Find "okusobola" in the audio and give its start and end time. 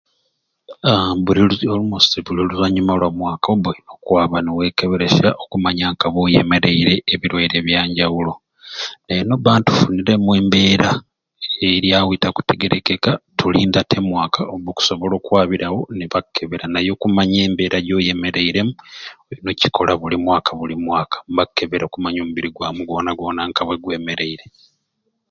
14.73-15.13